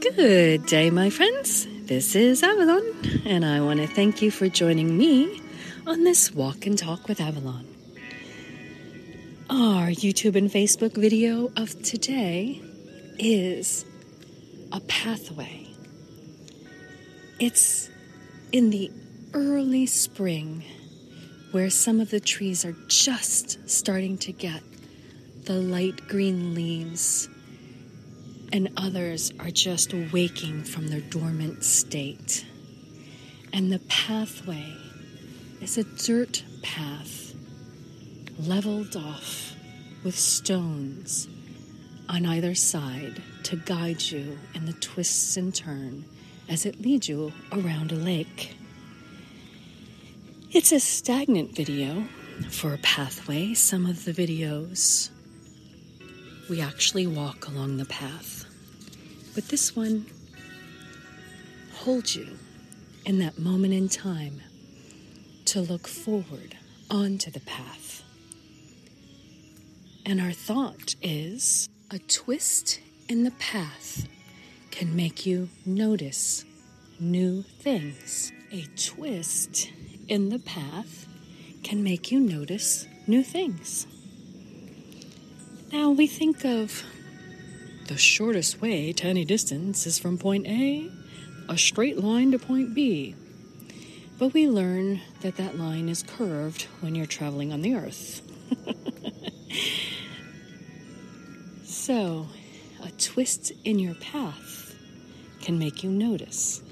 [0.00, 1.66] Good day, my friends.
[1.84, 2.82] This is Avalon,
[3.26, 5.42] and I want to thank you for joining me
[5.86, 7.66] on this walk and talk with Avalon.
[9.50, 12.62] Our YouTube and Facebook video of today
[13.18, 13.84] is
[14.72, 15.66] a pathway.
[17.38, 17.90] It's
[18.52, 18.90] in the
[19.34, 20.64] early spring
[21.50, 24.62] where some of the trees are just starting to get
[25.44, 27.28] the light green leaves
[28.52, 32.44] and others are just waking from their dormant state.
[33.52, 34.76] And the pathway
[35.60, 37.34] is a dirt path
[38.38, 39.54] leveled off
[40.02, 41.28] with stones
[42.08, 46.04] on either side to guide you in the twists and turns
[46.48, 48.56] as it leads you around a lake.
[50.50, 52.08] It's a stagnant video
[52.50, 53.54] for a pathway.
[53.54, 55.10] Some of the videos
[56.50, 58.44] we actually walk along the path.
[59.36, 60.04] But this one
[61.74, 62.36] holds you
[63.06, 64.42] in that moment in time
[65.44, 66.56] to look forward
[66.90, 68.02] onto the path.
[70.04, 74.08] And our thought is a twist in the path
[74.72, 76.44] can make you notice
[76.98, 78.32] new things.
[78.50, 79.70] A twist
[80.08, 81.06] in the path
[81.62, 83.86] can make you notice new things.
[85.72, 86.82] Now we think of
[87.86, 90.90] the shortest way to any distance is from point A,
[91.48, 93.14] a straight line to point B.
[94.18, 98.20] But we learn that that line is curved when you're traveling on the Earth.
[101.64, 102.26] so,
[102.82, 104.74] a twist in your path
[105.40, 106.62] can make you notice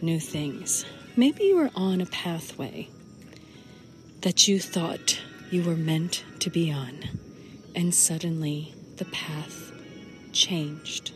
[0.00, 0.84] new things.
[1.16, 2.88] Maybe you were on a pathway
[4.20, 7.00] that you thought you were meant to be on,
[7.74, 9.72] and suddenly the path
[10.32, 11.12] changed.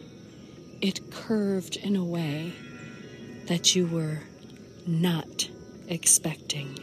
[0.81, 2.53] It curved in a way
[3.47, 4.21] that you were
[4.87, 5.49] not
[5.89, 6.79] expecting,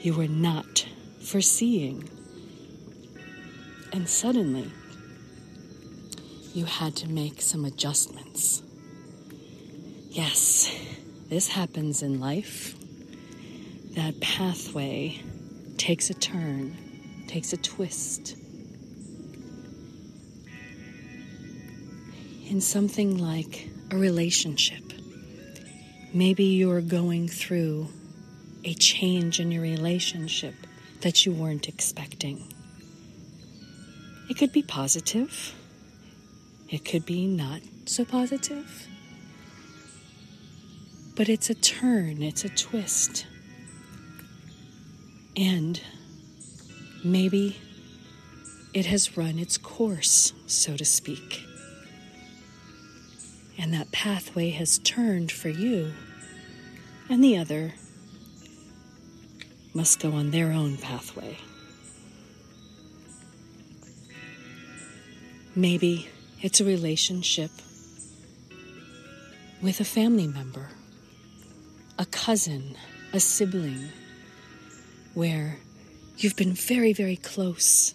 [0.00, 0.86] you were not
[1.22, 2.08] foreseeing.
[3.92, 4.70] And suddenly,
[6.52, 8.62] you had to make some adjustments.
[10.10, 10.76] Yes,
[11.28, 12.74] this happens in life.
[13.94, 15.20] That pathway
[15.76, 16.76] takes a turn,
[17.28, 18.36] takes a twist
[22.54, 24.92] in something like a relationship.
[26.12, 27.88] Maybe you're going through
[28.62, 30.54] a change in your relationship
[31.00, 32.54] that you weren't expecting.
[34.30, 35.52] It could be positive,
[36.68, 38.86] it could be not so positive.
[41.16, 43.26] But it's a turn, it's a twist.
[45.36, 45.80] And
[47.04, 47.56] maybe
[48.72, 51.44] it has run its course, so to speak
[53.58, 55.92] and that pathway has turned for you,
[57.08, 57.74] and the other
[59.72, 61.36] must go on their own pathway.
[65.56, 66.08] Maybe
[66.42, 67.50] it's a relationship
[69.62, 70.68] with a family member,
[71.98, 72.76] a cousin,
[73.12, 73.88] a sibling,
[75.14, 75.58] where
[76.18, 77.94] you've been very, very close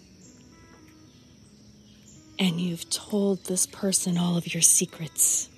[2.38, 5.49] and you've told this person all of your secrets.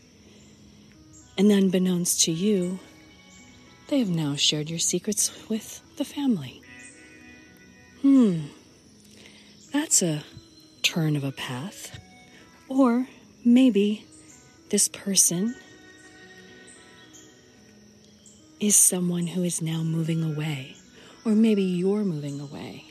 [1.43, 2.79] And unbeknownst to you,
[3.89, 6.63] they have now shared your secrets with the family.
[8.01, 8.43] Hmm,
[9.73, 10.23] that's a
[10.83, 11.99] turn of a path.
[12.69, 13.09] Or
[13.45, 14.07] maybe
[14.71, 15.57] this person
[18.61, 20.77] is someone who is now moving away.
[21.25, 22.85] Or maybe you're moving away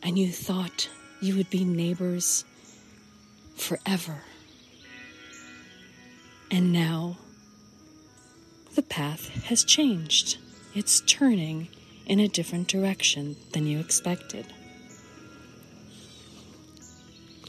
[0.00, 0.88] and you thought
[1.20, 2.44] you would be neighbors
[3.56, 4.22] forever.
[6.52, 7.16] And now
[8.74, 10.38] the path has changed.
[10.74, 11.68] It's turning
[12.06, 14.46] in a different direction than you expected.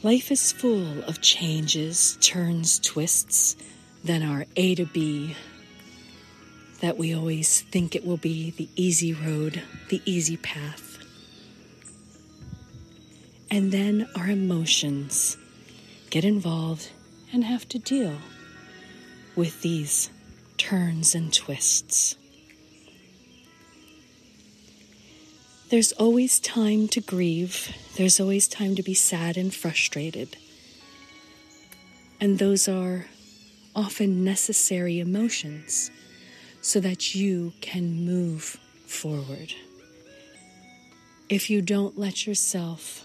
[0.02, 3.56] Life is full of changes, turns, twists
[4.04, 5.34] than our A to B
[6.80, 10.98] that we always think it will be the easy road, the easy path.
[13.50, 15.36] And then our emotions
[16.10, 16.90] get involved
[17.32, 18.18] and have to deal
[19.34, 20.10] with these
[20.56, 22.16] turns and twists.
[25.68, 30.36] There's always time to grieve, there's always time to be sad and frustrated.
[32.20, 33.06] And those are
[33.74, 35.90] often necessary emotions
[36.62, 39.54] so that you can move forward.
[41.28, 43.04] If you don't let yourself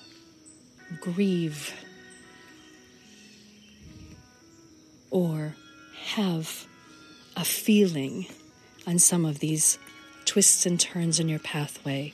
[1.00, 1.74] grieve
[5.10, 5.56] or
[6.06, 6.68] have
[7.42, 8.28] a feeling
[8.86, 9.80] on some of these
[10.26, 12.14] twists and turns in your pathway,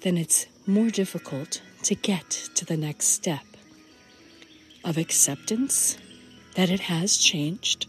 [0.00, 3.44] then it's more difficult to get to the next step
[4.84, 5.96] of acceptance
[6.56, 7.86] that it has changed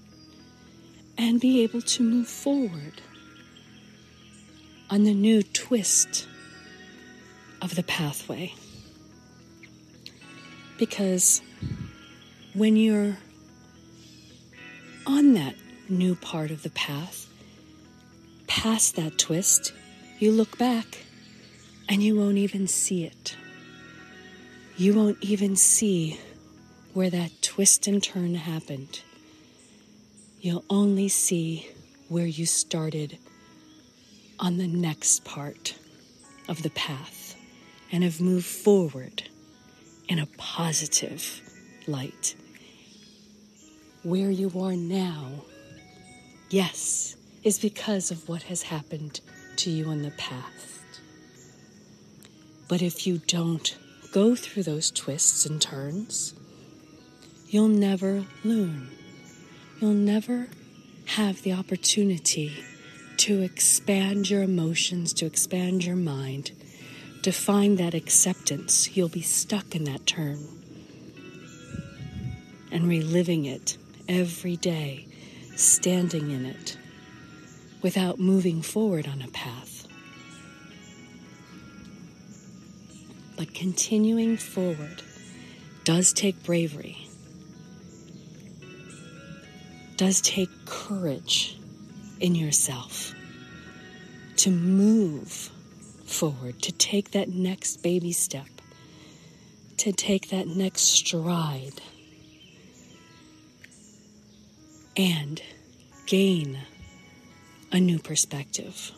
[1.17, 3.01] and be able to move forward
[4.91, 6.27] on the new twist
[7.63, 8.53] of the pathway.
[10.77, 11.41] Because
[12.53, 13.17] when you're
[15.07, 15.55] on that
[15.91, 17.27] new part of the path,
[18.47, 19.73] past that twist,
[20.19, 21.03] you look back
[21.89, 23.35] and you won't even see it.
[24.77, 26.19] You won't even see
[26.93, 29.01] where that twist and turn happened.
[30.39, 31.67] You'll only see
[32.07, 33.17] where you started
[34.39, 35.75] on the next part
[36.47, 37.35] of the path
[37.91, 39.23] and have moved forward
[40.07, 41.41] in a positive
[41.87, 42.35] light.
[44.03, 45.43] Where you are now,
[46.51, 49.21] yes, is because of what has happened
[49.57, 51.01] to you in the past.
[52.67, 53.75] But if you don't
[54.11, 56.33] go through those twists and turns,
[57.47, 58.89] you'll never learn.
[59.79, 60.47] You'll never
[61.05, 62.63] have the opportunity
[63.17, 66.51] to expand your emotions, to expand your mind,
[67.23, 68.95] to find that acceptance.
[68.95, 70.47] You'll be stuck in that turn
[72.71, 73.77] and reliving it
[74.07, 75.07] every day,
[75.55, 76.77] standing in it
[77.81, 79.87] without moving forward on a path.
[83.37, 85.01] But continuing forward
[85.83, 87.07] does take bravery,
[89.97, 91.57] does take courage
[92.19, 93.13] in yourself
[94.37, 95.51] to move
[96.05, 98.47] forward, to take that next baby step,
[99.77, 101.81] to take that next stride,
[105.01, 105.41] and
[106.05, 106.59] gain
[107.71, 108.91] a new perspective,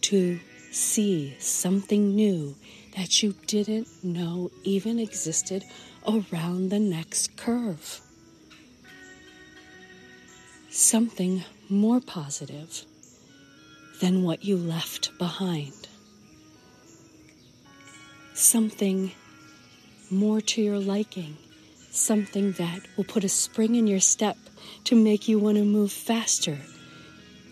[0.00, 0.40] to
[0.72, 2.56] see something new
[2.96, 5.62] that you didn't know even existed
[6.08, 8.00] around the next curve.
[10.70, 12.84] Something more positive
[14.00, 15.86] than what you left behind.
[18.34, 19.12] Something
[20.10, 21.36] more to your liking.
[21.90, 24.36] Something that will put a spring in your step
[24.84, 26.58] to make you want to move faster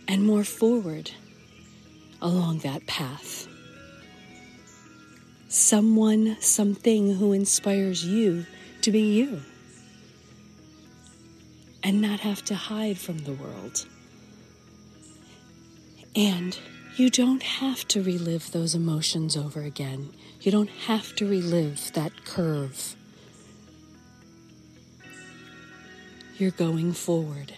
[0.07, 1.11] and more forward
[2.23, 3.49] along that path
[5.49, 8.45] someone, something who inspires you
[8.83, 9.41] to be you
[11.83, 13.87] and not have to hide from the world.
[16.15, 16.59] And
[16.97, 20.13] you don't have to relive those emotions over again.
[20.41, 22.97] You don't have to relive that curve.
[26.39, 27.55] You're going forward.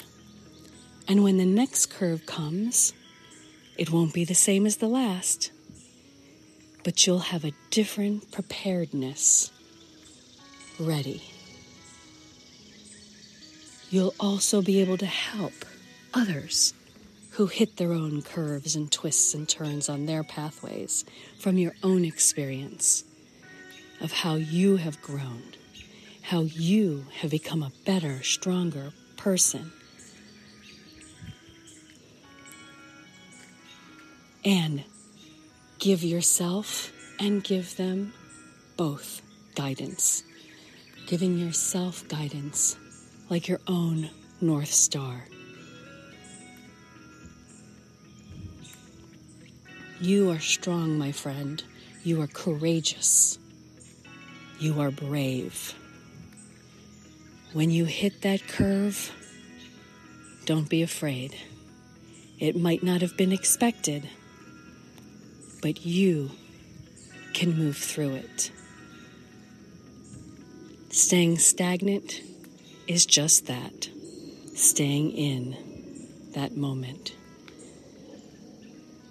[1.07, 2.93] And when the next curve comes,
[3.77, 5.51] it won't be the same as the last
[6.85, 9.51] but you'll have a different preparedness
[10.79, 11.23] ready.
[13.91, 15.53] You'll also be able to help
[16.15, 16.75] others
[17.33, 21.05] who hit their own curves and twists and turns on their pathways
[21.39, 23.05] from your own experience
[24.01, 25.43] of how you have grown,
[26.23, 29.73] how you have become a better, stronger person.
[34.45, 34.85] And
[35.81, 38.13] Give yourself and give them
[38.77, 39.23] both
[39.55, 40.23] guidance.
[41.07, 42.77] Giving yourself guidance
[43.31, 44.11] like your own
[44.43, 45.25] North Star.
[50.03, 51.65] You are strong, my friend.
[52.05, 53.39] You are courageous.
[54.59, 55.75] You are brave.
[57.53, 59.13] When you hit that curve,
[60.47, 61.37] don't be afraid.
[62.39, 64.09] It might not have been expected
[65.63, 66.31] but you
[67.33, 68.51] can move through it.
[70.91, 72.21] Staying stagnant
[72.87, 73.89] is just that
[74.55, 75.57] staying in
[76.35, 77.15] that moment.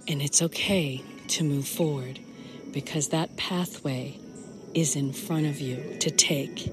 [0.08, 2.20] And it's okay to move forward
[2.72, 4.20] because that pathway
[4.74, 6.72] is in front of you to take.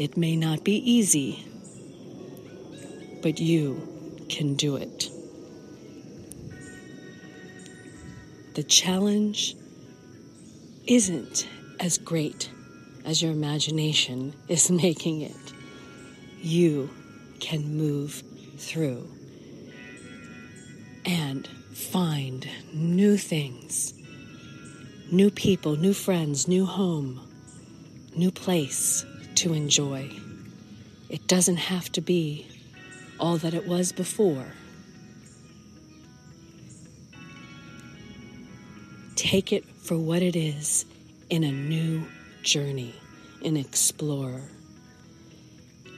[0.00, 1.44] It may not be easy,
[3.22, 5.10] but you can do it.
[8.60, 9.56] the challenge
[10.86, 12.50] isn't as great
[13.04, 15.52] as your imagination is making it.
[16.42, 16.90] You
[17.38, 18.22] can move
[18.58, 19.08] through
[21.06, 23.94] and find new things,
[25.10, 27.26] new people, new friends, new home,
[28.14, 29.06] new place
[29.40, 30.10] to enjoy.
[31.08, 32.46] It doesn't have to be
[33.18, 34.52] all that it was before.
[39.16, 40.84] Take it for what it is
[41.30, 42.06] in a new
[42.42, 42.94] journey,
[43.42, 44.42] an explorer.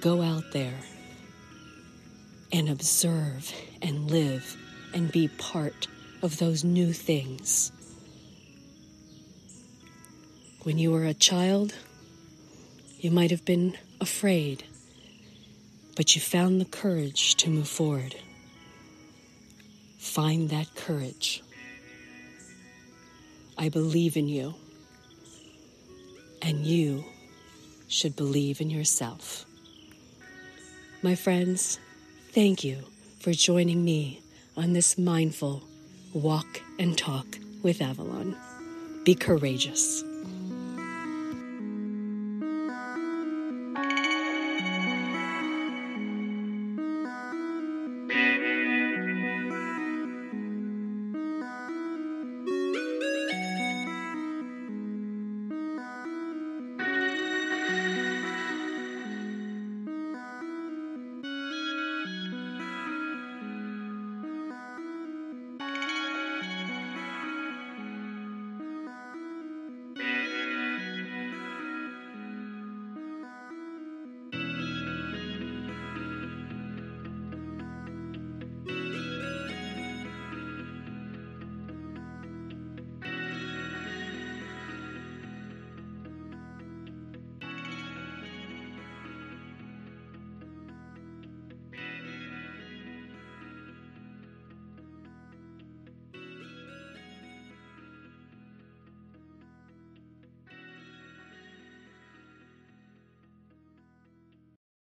[0.01, 0.79] Go out there
[2.53, 4.57] and observe and live
[4.95, 5.89] and be part
[6.23, 7.73] of those new things.
[10.63, 11.75] When you were a child,
[13.03, 14.63] you might have been afraid,
[15.97, 18.15] but you found the courage to move forward.
[19.99, 21.43] Find that courage.
[23.59, 24.55] I believe in you,
[26.43, 27.05] and you
[27.89, 29.47] should believe in yourself.
[31.03, 31.81] My friends,
[32.31, 32.85] thank you
[33.19, 34.23] for joining me
[34.57, 35.65] on this mindful
[36.15, 37.27] walk and talk
[37.65, 38.37] with Avalon.
[39.05, 40.05] Be courageous.